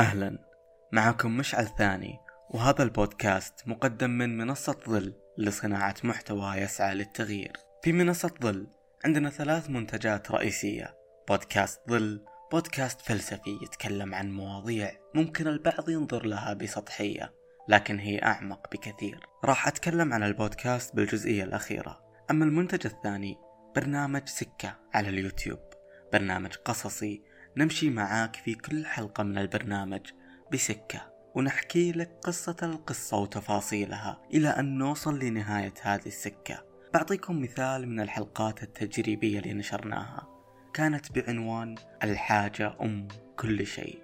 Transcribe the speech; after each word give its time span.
أهلا. 0.00 0.38
معكم 0.92 1.36
مشعل 1.36 1.66
ثاني 1.78 2.18
وهذا 2.50 2.82
البودكاست 2.82 3.54
مقدم 3.66 4.10
من 4.10 4.36
منصة 4.36 4.76
ظل 4.88 5.14
لصناعة 5.38 5.94
محتوى 6.04 6.56
يسعى 6.56 6.94
للتغيير. 6.94 7.52
في 7.82 7.92
منصة 7.92 8.30
ظل 8.42 8.66
عندنا 9.04 9.30
ثلاث 9.30 9.70
منتجات 9.70 10.30
رئيسية. 10.30 10.96
بودكاست 11.28 11.80
ظل 11.90 12.24
بودكاست 12.52 13.00
فلسفي 13.00 13.58
يتكلم 13.62 14.14
عن 14.14 14.32
مواضيع 14.32 14.92
ممكن 15.14 15.46
البعض 15.46 15.88
ينظر 15.88 16.26
لها 16.26 16.52
بسطحية 16.52 17.34
لكن 17.68 17.98
هي 17.98 18.22
أعمق 18.22 18.70
بكثير. 18.72 19.26
راح 19.44 19.68
أتكلم 19.68 20.12
عن 20.12 20.22
البودكاست 20.22 20.96
بالجزئية 20.96 21.44
الأخيرة. 21.44 22.00
أما 22.30 22.44
المنتج 22.44 22.86
الثاني 22.86 23.38
برنامج 23.76 24.28
سكة 24.28 24.78
على 24.94 25.08
اليوتيوب. 25.08 25.60
برنامج 26.12 26.54
قصصي 26.54 27.29
نمشي 27.56 27.90
معاك 27.90 28.36
في 28.36 28.54
كل 28.54 28.86
حلقة 28.86 29.22
من 29.22 29.38
البرنامج 29.38 30.00
بسكة 30.52 31.10
ونحكي 31.34 31.92
لك 31.92 32.10
قصة 32.22 32.56
القصة 32.62 33.16
وتفاصيلها 33.16 34.20
إلى 34.34 34.48
أن 34.48 34.78
نوصل 34.78 35.18
لنهاية 35.18 35.74
هذه 35.82 36.06
السكة. 36.06 36.64
بعطيكم 36.94 37.42
مثال 37.42 37.88
من 37.88 38.00
الحلقات 38.00 38.62
التجريبية 38.62 39.38
اللي 39.38 39.54
نشرناها. 39.54 40.28
كانت 40.74 41.12
بعنوان 41.12 41.74
الحاجة 42.04 42.76
أم 42.82 43.08
كل 43.36 43.66
شيء. 43.66 43.98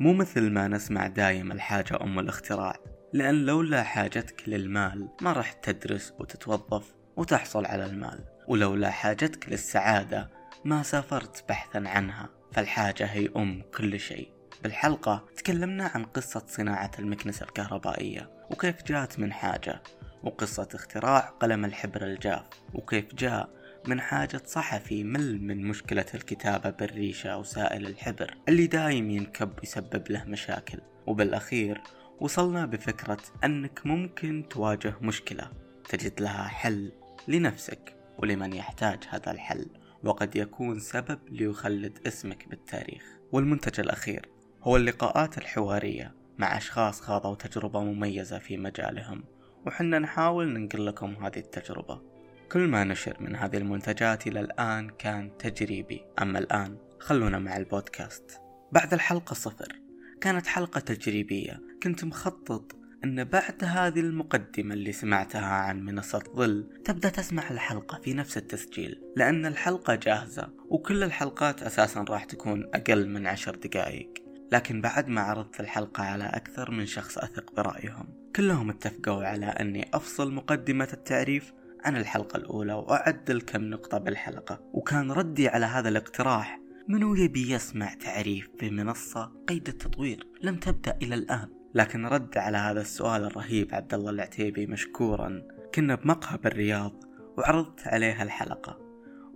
مو 0.00 0.12
مثل 0.12 0.50
ما 0.50 0.68
نسمع 0.68 1.06
دايم 1.06 1.52
الحاجة 1.52 2.02
أم 2.02 2.18
الاختراع 2.18 2.76
لأن 3.12 3.34
لولا 3.34 3.82
حاجتك 3.82 4.48
للمال 4.48 5.08
ما 5.20 5.32
راح 5.32 5.52
تدرس 5.52 6.12
وتتوظف 6.18 6.94
وتحصل 7.16 7.66
على 7.66 7.86
المال 7.86 8.24
ولولا 8.48 8.90
حاجتك 8.90 9.48
للسعادة 9.48 10.30
ما 10.64 10.82
سافرت 10.82 11.44
بحثا 11.48 11.84
عنها. 11.86 12.41
فالحاجة 12.52 13.04
هي 13.04 13.28
أم 13.36 13.62
كل 13.76 14.00
شيء. 14.00 14.28
بالحلقة 14.62 15.24
تكلمنا 15.36 15.90
عن 15.94 16.04
قصة 16.04 16.44
صناعة 16.48 16.90
المكنسة 16.98 17.46
الكهربائية 17.46 18.30
وكيف 18.50 18.82
جاءت 18.82 19.18
من 19.18 19.32
حاجة 19.32 19.82
وقصة 20.22 20.68
اختراع 20.74 21.18
قلم 21.18 21.64
الحبر 21.64 22.02
الجاف 22.02 22.44
وكيف 22.74 23.14
جاء 23.14 23.48
من 23.86 24.00
حاجة 24.00 24.42
صحفي 24.46 25.04
مل 25.04 25.42
من 25.42 25.64
مشكلة 25.64 26.06
الكتابة 26.14 26.70
بالريشة 26.70 27.38
وسائل 27.38 27.86
الحبر 27.86 28.34
اللي 28.48 28.66
دايم 28.66 29.10
ينكب 29.10 29.50
ويسبب 29.58 30.10
له 30.10 30.24
مشاكل. 30.24 30.78
وبالأخير 31.06 31.80
وصلنا 32.20 32.66
بفكرة 32.66 33.22
أنك 33.44 33.86
ممكن 33.86 34.46
تواجه 34.50 34.94
مشكلة 35.00 35.50
تجد 35.88 36.20
لها 36.20 36.48
حل 36.48 36.92
لنفسك 37.28 37.96
ولمن 38.18 38.52
يحتاج 38.52 38.98
هذا 39.08 39.30
الحل. 39.30 39.66
وقد 40.04 40.36
يكون 40.36 40.80
سبب 40.80 41.18
ليخلد 41.28 41.98
اسمك 42.06 42.48
بالتاريخ. 42.48 43.04
والمنتج 43.32 43.80
الأخير 43.80 44.28
هو 44.62 44.76
اللقاءات 44.76 45.38
الحوارية 45.38 46.14
مع 46.38 46.56
أشخاص 46.56 47.00
خاضوا 47.00 47.34
تجربة 47.34 47.80
مميزة 47.80 48.38
في 48.38 48.56
مجالهم 48.56 49.24
وحنا 49.66 49.98
نحاول 49.98 50.48
ننقل 50.48 50.86
لكم 50.86 51.24
هذه 51.24 51.38
التجربة. 51.38 52.02
كل 52.52 52.68
ما 52.68 52.84
نشر 52.84 53.16
من 53.20 53.36
هذه 53.36 53.56
المنتجات 53.56 54.26
إلى 54.26 54.40
الآن 54.40 54.90
كان 54.90 55.36
تجريبي. 55.38 56.04
أما 56.22 56.38
الآن 56.38 56.76
خلونا 56.98 57.38
مع 57.38 57.56
البودكاست. 57.56 58.40
بعد 58.72 58.94
الحلقة 58.94 59.34
صفر 59.34 59.78
كانت 60.20 60.46
حلقة 60.46 60.80
تجريبية. 60.80 61.60
كنت 61.82 62.04
مخطط 62.04 62.76
أن 63.04 63.24
بعد 63.24 63.64
هذه 63.64 64.00
المقدمة 64.00 64.74
اللي 64.74 64.92
سمعتها 64.92 65.46
عن 65.46 65.84
منصة 65.84 66.22
ظل 66.36 66.68
تبدأ 66.84 67.08
تسمع 67.08 67.50
الحلقة 67.50 68.00
في 68.00 68.14
نفس 68.14 68.36
التسجيل 68.36 69.02
لأن 69.16 69.46
الحلقة 69.46 69.94
جاهزة 69.94 70.48
وكل 70.68 71.02
الحلقات 71.02 71.62
أساسا 71.62 72.00
راح 72.08 72.24
تكون 72.24 72.64
أقل 72.74 73.08
من 73.08 73.26
عشر 73.26 73.56
دقائق. 73.56 74.12
لكن 74.52 74.80
بعد 74.80 75.08
ما 75.08 75.20
عرضت 75.20 75.60
الحلقة 75.60 76.02
على 76.02 76.24
أكثر 76.24 76.70
من 76.70 76.86
شخص 76.86 77.18
أثق 77.18 77.54
برأيهم 77.56 78.08
كلهم 78.36 78.70
اتفقوا 78.70 79.24
على 79.24 79.46
أني 79.46 79.90
أفصل 79.94 80.32
مقدمة 80.32 80.88
التعريف 80.92 81.52
عن 81.84 81.96
الحلقة 81.96 82.36
الأولى 82.36 82.72
وأعدل 82.72 83.40
كم 83.40 83.64
نقطة 83.64 83.98
بالحلقة. 83.98 84.60
وكان 84.72 85.12
ردي 85.12 85.48
على 85.48 85.66
هذا 85.66 85.88
الاقتراح 85.88 86.60
منو 86.88 87.14
يبي 87.14 87.52
يسمع 87.52 87.94
تعريف 87.94 88.48
بمنصة 88.60 89.32
قيد 89.48 89.68
التطوير 89.68 90.26
لم 90.42 90.56
تبدأ 90.56 90.98
إلى 91.02 91.14
الآن. 91.14 91.61
لكن 91.74 92.06
رد 92.06 92.38
على 92.38 92.56
هذا 92.58 92.80
السؤال 92.80 93.24
الرهيب 93.24 93.74
عبد 93.74 93.94
الله 93.94 94.10
العتيبي 94.10 94.66
مشكورا. 94.66 95.42
كنا 95.74 95.94
بمقهى 95.94 96.38
بالرياض 96.38 96.92
وعرضت 97.38 97.86
عليه 97.86 98.22
الحلقة 98.22 98.78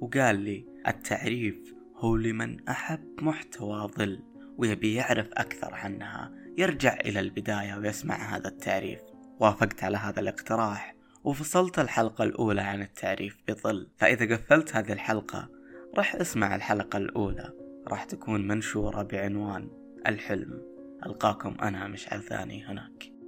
وقال 0.00 0.36
لي 0.36 0.64
التعريف 0.88 1.74
هو 1.96 2.16
لمن 2.16 2.68
أحب 2.68 3.04
محتوى 3.22 3.88
ظل 3.98 4.22
ويبي 4.58 4.94
يعرف 4.94 5.28
أكثر 5.32 5.74
عنها 5.74 6.32
يرجع 6.58 6.94
إلى 6.94 7.20
البداية 7.20 7.78
ويسمع 7.78 8.36
هذا 8.36 8.48
التعريف. 8.48 9.00
وافقت 9.40 9.84
على 9.84 9.96
هذا 9.96 10.20
الاقتراح 10.20 10.94
وفصلت 11.24 11.78
الحلقة 11.78 12.24
الأولى 12.24 12.60
عن 12.60 12.82
التعريف 12.82 13.36
بظل. 13.48 13.88
فإذا 13.98 14.36
قفلت 14.36 14.76
هذه 14.76 14.92
الحلقة 14.92 15.48
راح 15.96 16.14
أسمع 16.14 16.56
الحلقة 16.56 16.96
الأولى 16.96 17.52
راح 17.88 18.04
تكون 18.04 18.48
منشورة 18.48 19.02
بعنوان 19.02 19.68
الحلم. 20.06 20.79
ألقاكم 21.06 21.56
أنا 21.62 21.88
مشعل 21.88 22.22
ثاني 22.22 22.64
هناك. 22.64 23.19